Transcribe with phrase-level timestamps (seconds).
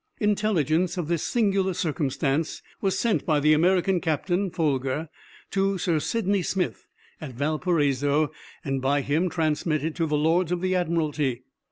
[0.19, 5.09] Intelligence of this singular circumstance was sent by the American captain (Folger)
[5.51, 6.87] to Sir Sydney Smith
[7.21, 8.31] at Valparaiso,
[8.65, 11.43] and by him transmitted to the Lords of the Admiralty.